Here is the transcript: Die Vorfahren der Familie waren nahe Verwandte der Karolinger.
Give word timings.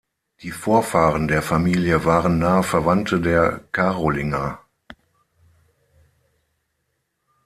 Die 0.41 0.49
Vorfahren 0.49 1.27
der 1.27 1.43
Familie 1.43 2.05
waren 2.05 2.39
nahe 2.39 2.63
Verwandte 2.63 3.21
der 3.21 3.59
Karolinger. 3.71 4.59